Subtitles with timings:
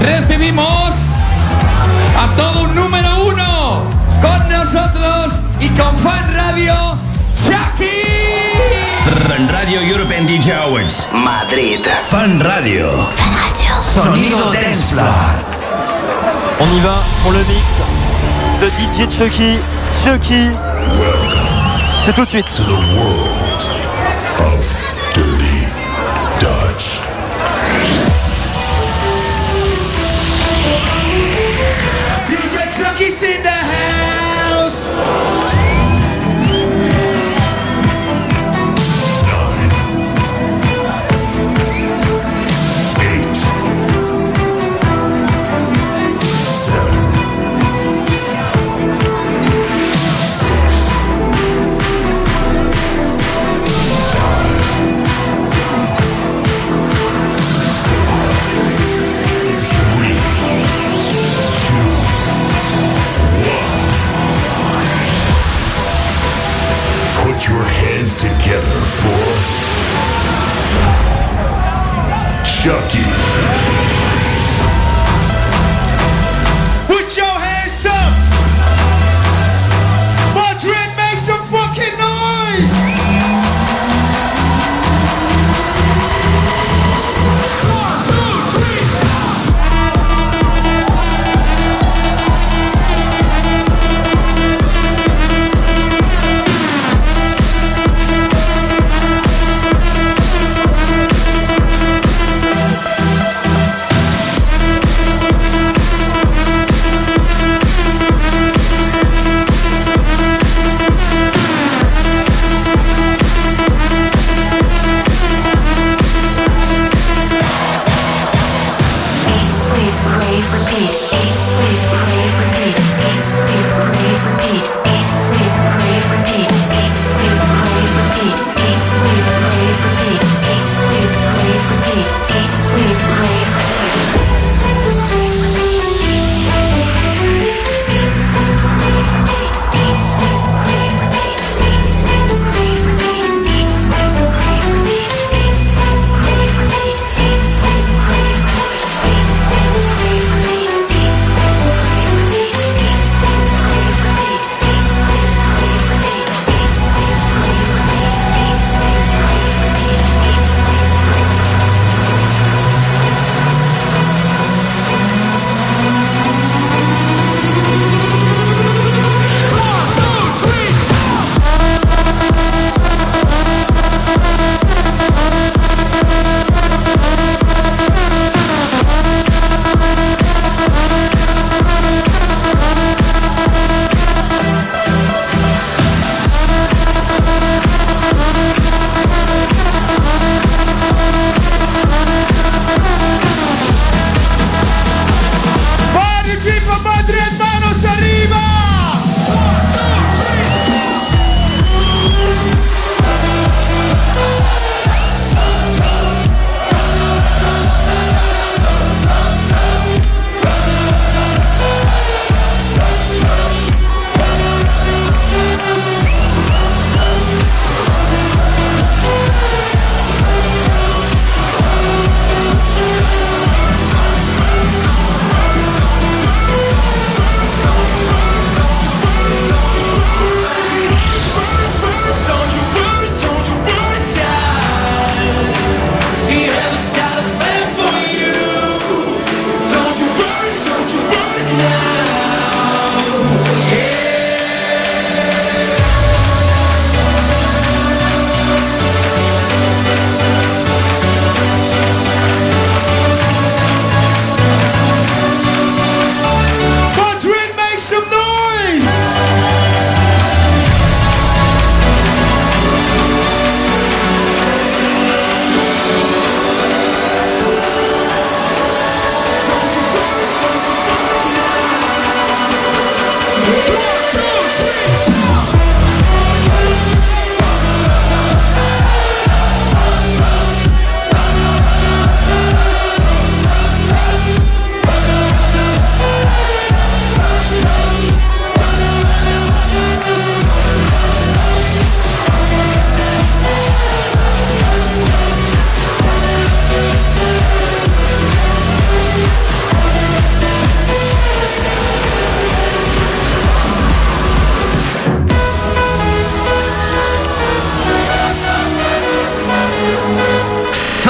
[0.00, 0.94] recibimos
[2.16, 3.82] a todo un número uno
[4.20, 6.74] con nosotros y con Fan Radio,
[7.34, 8.04] Chucky.
[9.26, 11.08] Fan Radio European DJ Awards.
[11.12, 11.80] Madrid.
[12.08, 12.88] Fan Radio.
[13.16, 13.82] Fan Radio.
[13.82, 14.94] Sonido Dance
[16.60, 17.80] On y va pour le mix
[18.60, 19.58] de DJ Chucky.
[20.04, 20.50] Chucky.
[22.04, 22.46] C'est tout de suite.
[22.46, 23.37] DJ
[72.58, 73.67] Chucky.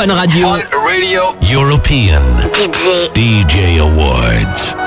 [0.09, 0.49] Fun Radio.
[0.49, 2.23] Fun Radio European.
[2.55, 3.11] DJ.
[3.13, 4.78] DJ Awards.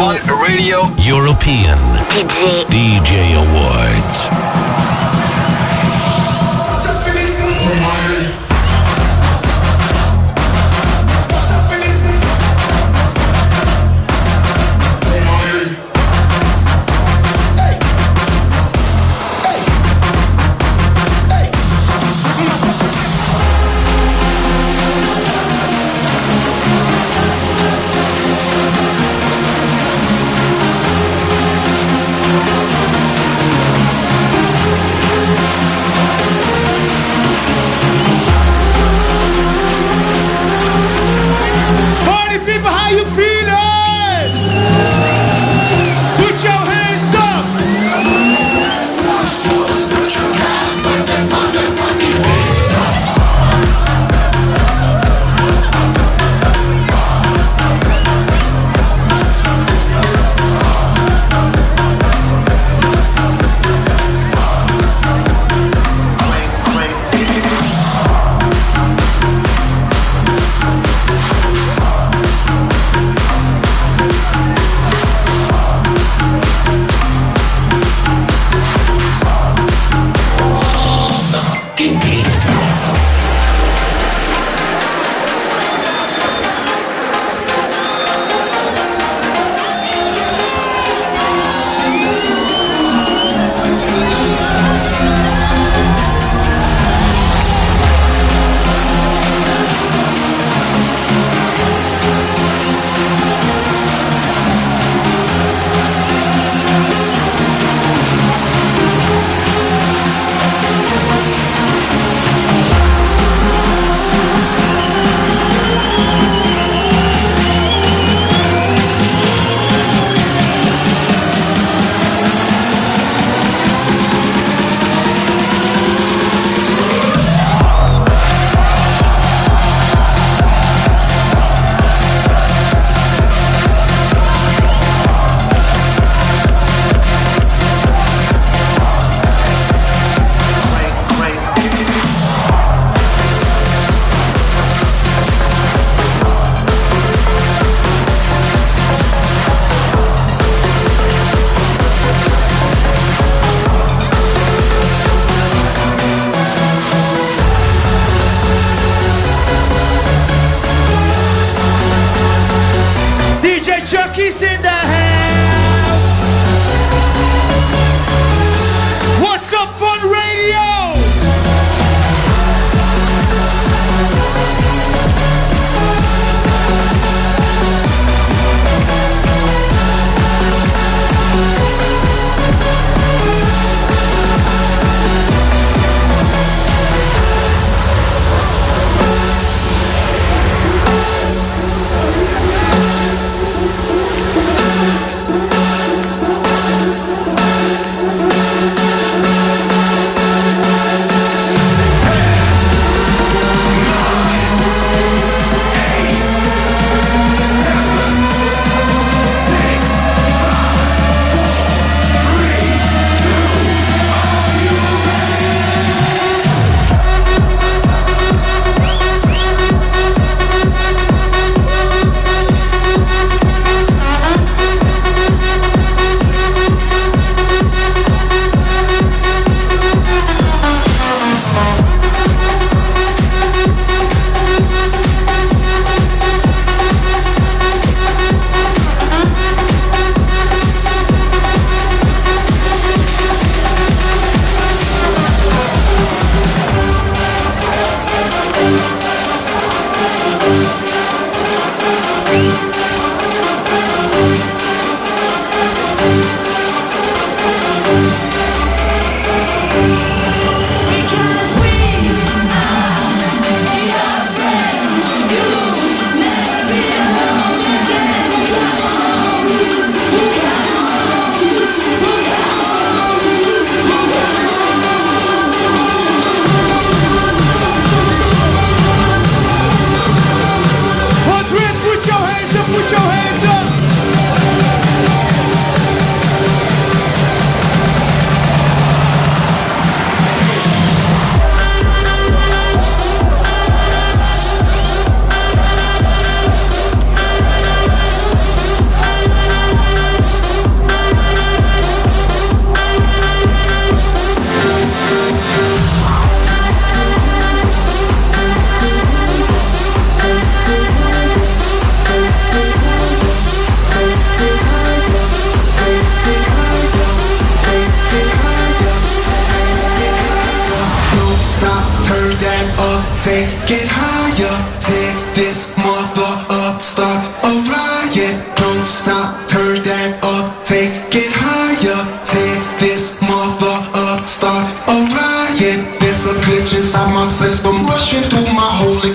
[0.00, 0.33] Radio.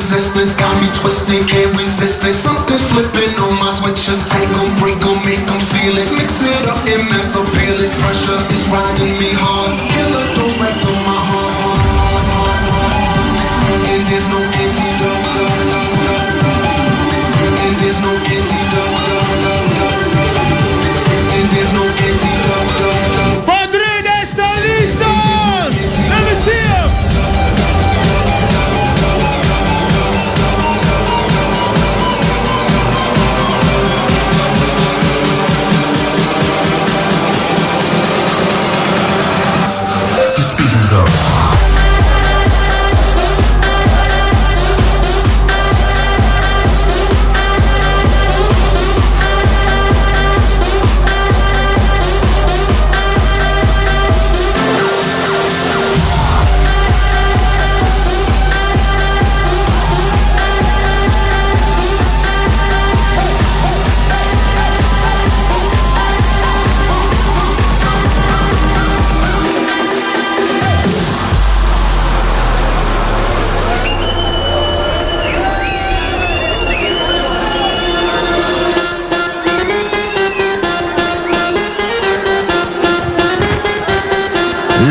[0.09, 2.33] Whole existence, got me twisting, can't resist it.
[2.33, 6.67] Something's flipping on my switches, take 'em, break 'em, make 'em feel it, mix it
[6.67, 7.91] up and mess up, feel it.
[8.01, 10.29] Pressure is riding me hard, killer
[10.61, 10.98] right through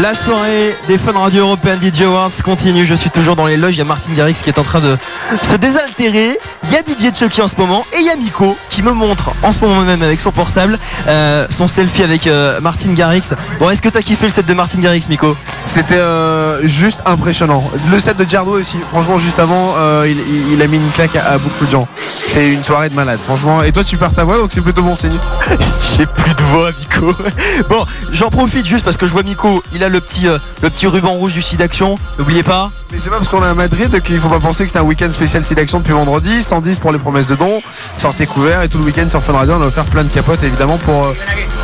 [0.01, 2.87] La soirée des Fun Radio European DJ Awards continue.
[2.87, 3.75] Je suis toujours dans les loges.
[3.75, 4.97] Il y a Martin Garrix qui est en train de
[5.43, 6.39] se désaltérer.
[6.65, 7.85] Il y a DJ Chucky en ce moment.
[7.95, 10.79] Et il y a Miko qui me montre en ce moment même avec son portable
[11.09, 13.23] euh, son selfie avec euh, Martin Garrix.
[13.59, 15.37] Bon, est-ce que t'as kiffé le set de Martin Garrix, Miko?
[15.67, 17.69] C'était euh, juste impressionnant.
[17.91, 19.75] Le set de Jardo aussi, franchement, juste avant,
[20.05, 21.89] il, il- il a mis une claque à, à beaucoup de gens.
[22.29, 23.63] C'est une soirée de malade, franchement.
[23.63, 25.19] Et toi, tu perds ta voix, donc c'est plutôt bon signe.
[25.97, 27.15] J'ai plus de voix, Miko.
[27.69, 29.63] Bon, j'en profite juste parce que je vois Miko.
[29.73, 31.97] Il a le petit, euh, le petit ruban rouge du site d'action.
[32.19, 32.71] N'oubliez pas.
[32.93, 34.83] Mais c'est pas parce qu'on est à Madrid qu'il faut pas penser que c'est un
[34.83, 36.43] week-end spécial site d'action depuis vendredi.
[36.43, 37.61] 110 pour les promesses de dons.
[37.97, 40.43] Sortez couverts et tout le week-end sur Fun Radio, on a offert plein de capotes
[40.43, 41.15] évidemment pour, euh,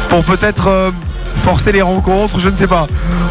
[0.09, 0.91] pour peut-être euh,
[1.37, 2.87] forcer les rencontres, je ne sais pas.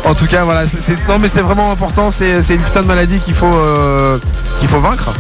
[0.06, 0.66] En tout cas, voilà.
[0.66, 2.12] c'est- non, mais c'est vraiment important.
[2.12, 4.18] C'est une putain de maladie qu'il faut, euh,
[4.60, 5.12] qu'il faut vaincre.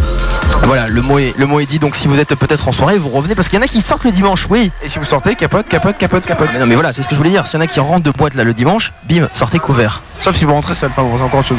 [0.63, 1.79] Voilà, le mot est, le mot est dit.
[1.79, 3.81] Donc si vous êtes peut-être en soirée, vous revenez parce qu'il y en a qui
[3.81, 4.45] sortent le dimanche.
[4.49, 4.71] Oui.
[4.83, 6.49] Et si vous sortez, capote, capote, capote, capote.
[6.53, 7.47] Mais non, mais voilà, c'est ce que je voulais dire.
[7.47, 10.01] S'il y en a qui rentrent de boîte là le dimanche, bim, sortez couvert.
[10.21, 11.57] Sauf si vous rentrez seul, pas bon, c'est encore autre chose.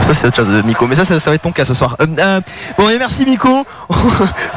[0.00, 0.86] Ça c'est autre chose, euh, Miko.
[0.86, 1.96] Mais ça, ça, ça va être ton cas ce soir.
[2.00, 2.40] Euh, euh,
[2.76, 3.64] bon, et merci Miko.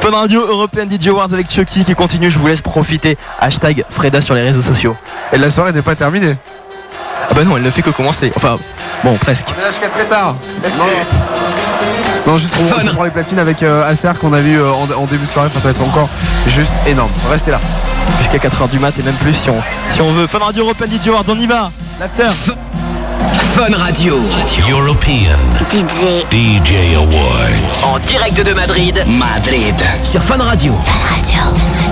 [0.00, 2.30] Fun Radio European DJ Awards avec Chucky qui continue.
[2.30, 3.16] Je vous laisse profiter.
[3.40, 4.96] Hashtag Freda sur les réseaux sociaux.
[5.32, 6.36] Et la soirée n'est pas terminée.
[7.30, 8.32] Ah bah non, elle ne fait que commencer.
[8.36, 8.56] Enfin,
[9.04, 9.48] bon, presque.
[9.56, 10.34] On est là jusqu'à très tard.
[10.78, 10.84] Non,
[12.26, 14.88] non juste on, on prend les platines avec euh, Acer qu'on a vu euh, en,
[14.90, 15.48] en début de soirée.
[15.48, 16.08] Enfin, ça va être encore
[16.46, 17.10] juste énorme.
[17.30, 17.60] Restez là.
[18.18, 19.60] Jusqu'à 4h du mat et même plus si on,
[19.90, 20.26] si on veut.
[20.26, 21.70] Fun Radio European DJ Awards, on y va.
[22.00, 22.28] L'after.
[23.58, 24.14] Fun Radio.
[24.68, 25.36] European
[25.68, 27.82] DJ DJ Awards.
[27.82, 29.74] en direct de Madrid Madrid.
[30.04, 30.72] sur Fun Radio.
[30.74, 31.87] Are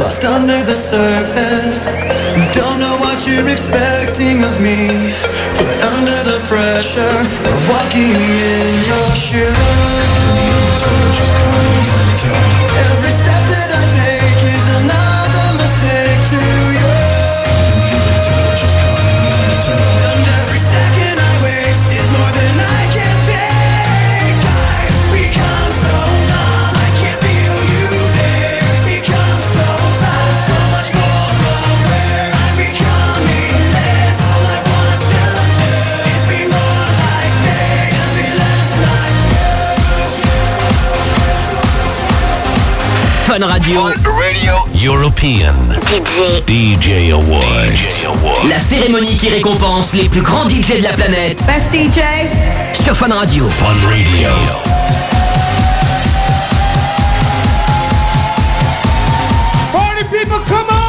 [0.00, 1.92] lost under the surface.
[2.56, 5.12] Don't know what you're expecting of me,
[5.60, 7.20] Put under the pressure
[7.52, 8.29] of walking.
[43.30, 43.82] Fun Radio.
[43.84, 44.54] Radio.
[44.74, 45.54] European.
[45.82, 46.42] DJ.
[46.48, 47.70] DJ Award.
[47.70, 48.48] DJ Award.
[48.48, 51.40] La cérémonie qui récompense les plus grands DJ de la planète.
[51.46, 52.00] Best DJ.
[52.82, 53.48] Sur Fun Radio.
[53.48, 54.30] Fun Radio.
[59.72, 60.79] Party people, come on!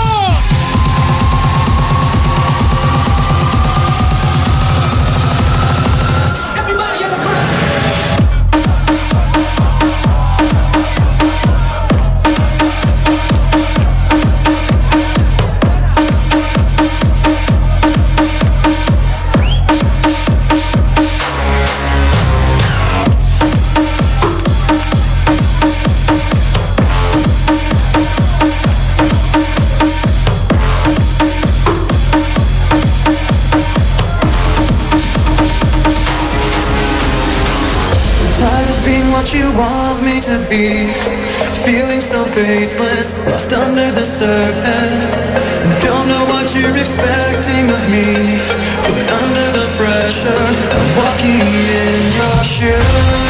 [40.51, 45.23] Feeling so faithless, lost under the surface.
[45.81, 48.35] Don't know what you're expecting of me
[48.83, 50.43] Put under the pressure,
[50.75, 53.20] I'm walking in your shoes.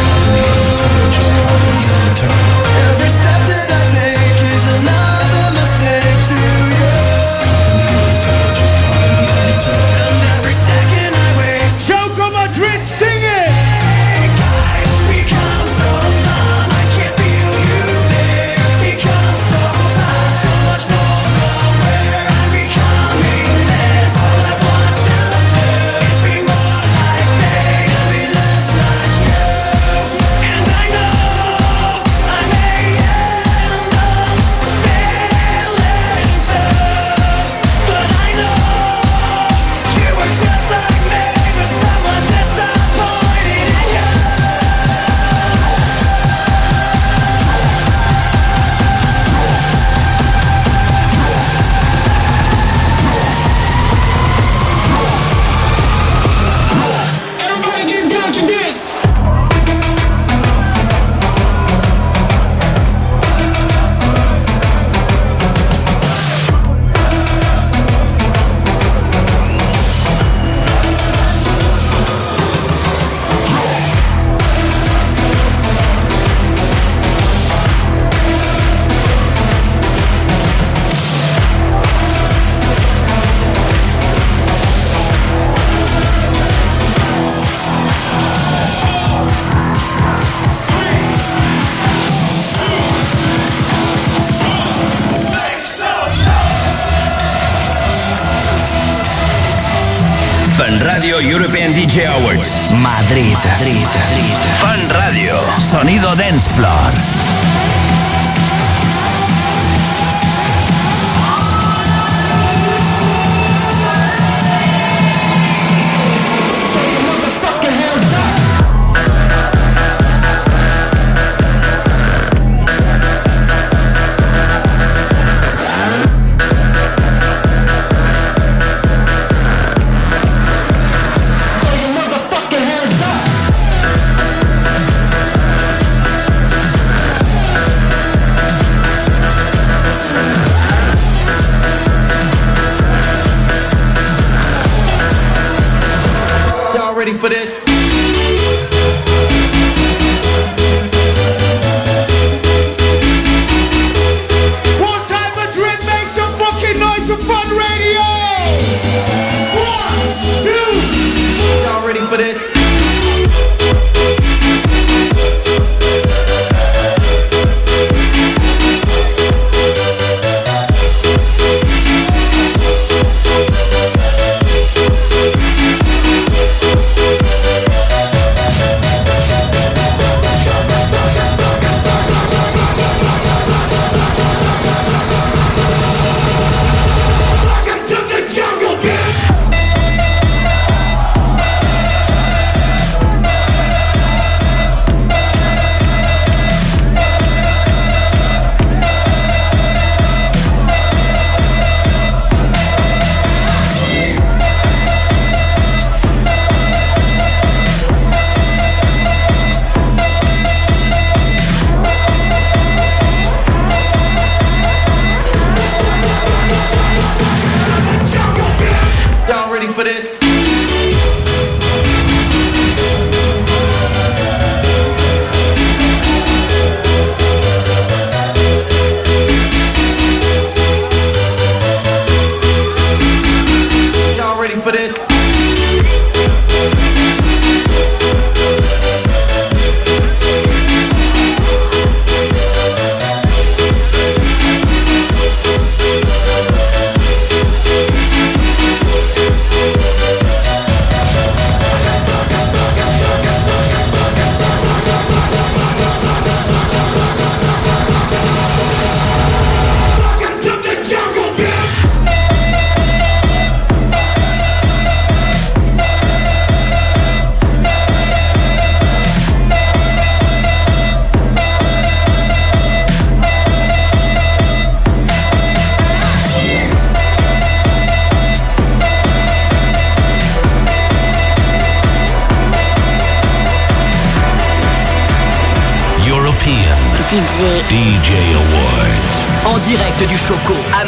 [101.92, 102.72] DJ Awards.
[102.72, 103.36] Madrid.
[103.36, 103.84] Madrid.
[103.84, 104.38] Madrid.
[104.62, 105.36] Fan Radio.
[105.60, 107.21] Sonido Dance Floor.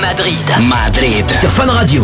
[0.03, 0.37] Madrid.
[0.67, 1.31] Madrid.
[1.31, 2.03] Sur Fun Radio.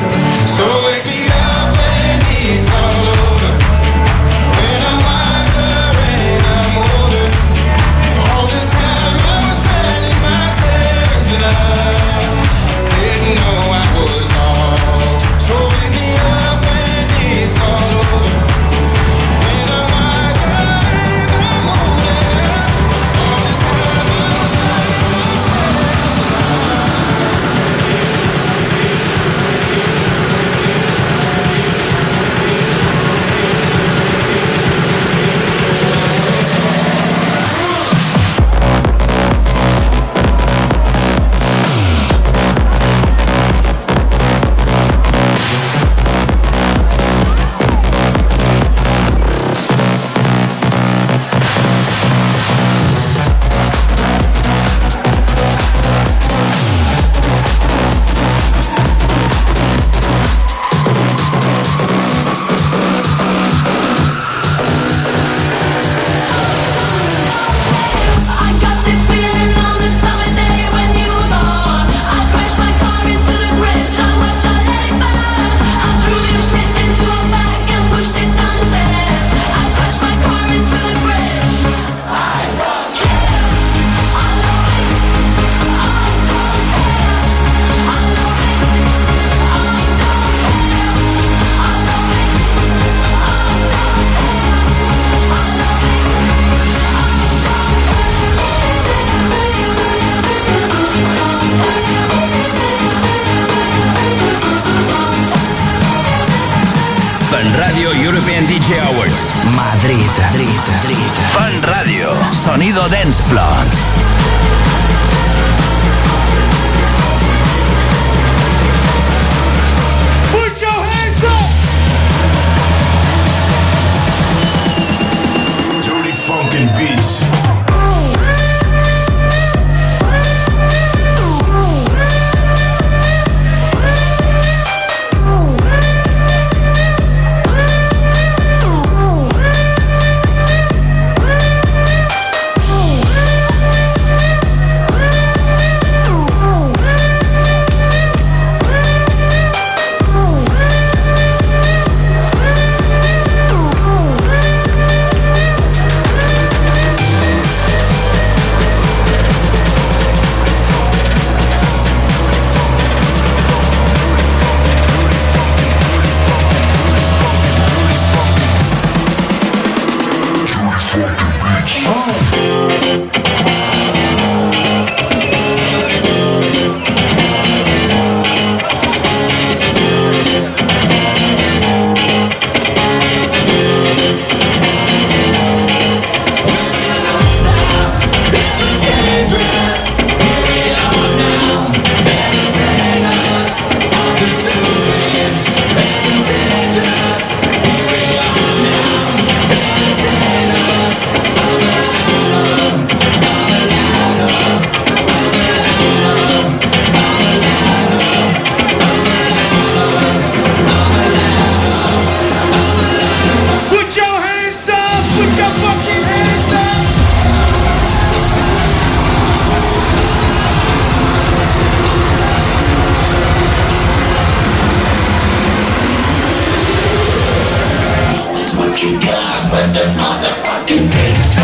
[228.83, 231.40] You got, but the motherfucking picture.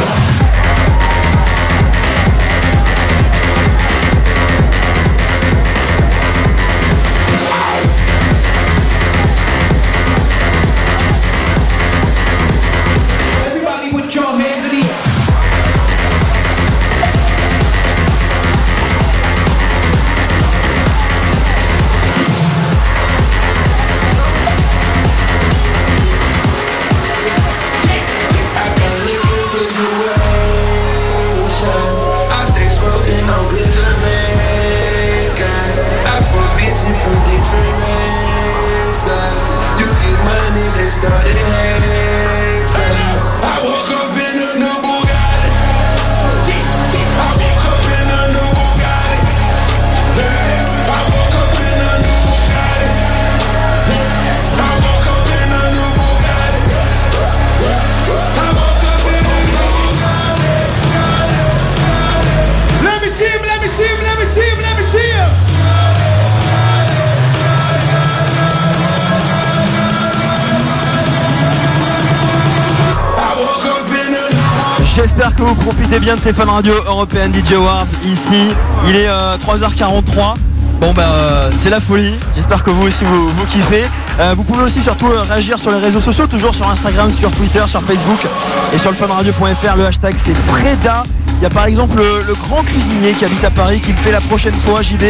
[74.98, 78.50] J'espère que vous profitez bien de ces Fun Radio European DJ Awards ici.
[78.88, 80.34] Il est euh, 3h43.
[80.82, 82.16] Bon bah euh, c'est la folie.
[82.36, 83.84] J'espère que vous aussi vous, vous kiffez.
[84.20, 87.30] Euh, vous pouvez aussi surtout euh, réagir sur les réseaux sociaux, toujours sur Instagram, sur
[87.30, 88.26] Twitter, sur Facebook
[88.74, 89.76] et sur le funradio.fr.
[89.76, 91.04] Le hashtag c'est Freda.
[91.40, 93.98] Il y a par exemple le, le grand cuisinier qui habite à Paris qui me
[93.98, 95.04] fait la prochaine fois JB.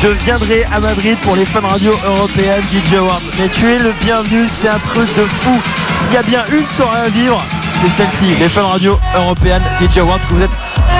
[0.00, 3.20] Je viendrai à Madrid pour les Fun Radio European DJ Awards.
[3.40, 5.60] Mais tu es le bienvenu, c'est un truc de fou.
[6.04, 7.42] S'il y a bien une soirée à vivre,
[7.80, 10.50] c'est celle-ci, les Fun Radio European DJ Awards que vous êtes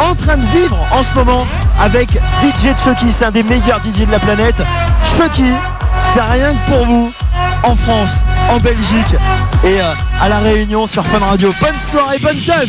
[0.00, 1.46] en train de vivre en ce moment
[1.80, 2.10] avec
[2.42, 4.56] DJ Chucky, c'est un des meilleurs DJ de la planète.
[5.16, 5.52] Chucky,
[6.12, 7.12] c'est rien que pour vous
[7.62, 9.16] en France, en Belgique
[9.64, 11.52] et euh, à la Réunion sur Fun Radio.
[11.60, 12.68] Bonne soirée, bonne teuf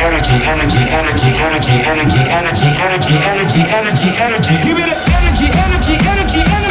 [0.00, 4.56] energy, energy, energy, energy, energy, energy, energy, energy, energy, energy.
[4.64, 6.69] Give me the energy, energy, energy, energy,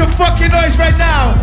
[0.00, 1.36] some fucking noise right now.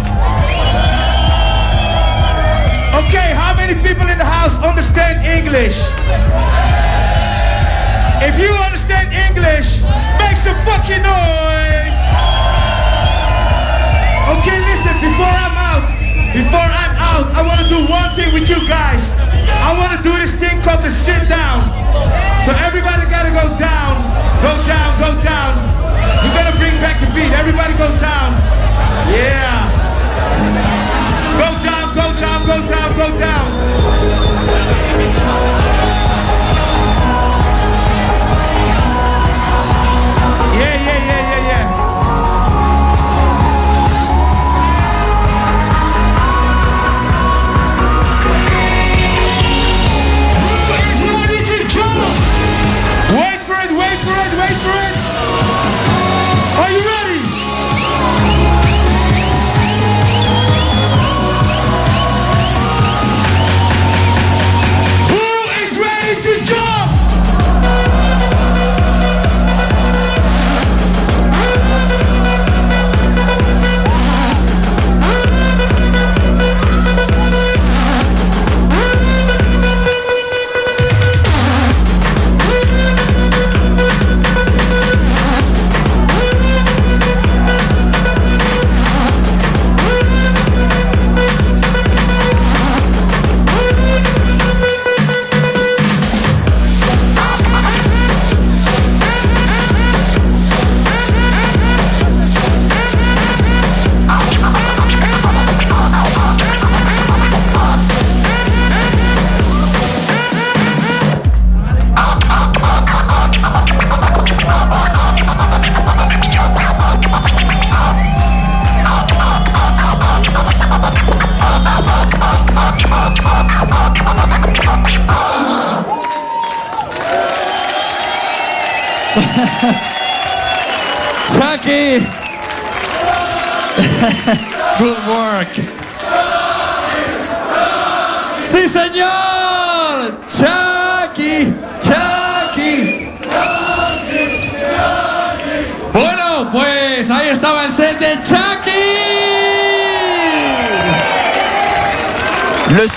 [3.05, 5.77] Okay, how many people in the house understand English?
[8.17, 9.85] If you understand English,
[10.17, 11.97] make some fucking noise.
[14.33, 15.85] Okay, listen, before I'm out,
[16.33, 19.13] before I'm out, I want to do one thing with you guys.
[19.53, 21.61] I want to do this thing called the sit down.
[22.41, 24.01] So everybody got to go down,
[24.41, 25.86] go down, go down.
[26.33, 27.31] Going to bring back the beat.
[27.31, 28.33] Everybody go down.
[29.09, 29.69] Yeah.
[31.37, 34.57] Go down, go down, go down, go down.
[40.57, 41.76] Yeah, yeah, yeah, yeah, yeah.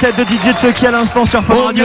[0.00, 1.84] Set de DJ Chucky à l'instant sur Fun Radio.